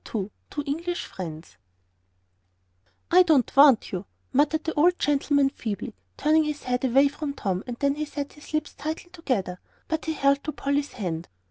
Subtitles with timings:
[0.15, 1.57] II TWO ENGLISH FRIENDS
[3.11, 7.63] "I don't want you," muttered the old gentleman, feebly, turning his head away from Tom,
[7.67, 9.59] and then he set his lips tightly together.
[9.87, 11.27] But he held to Polly's hand.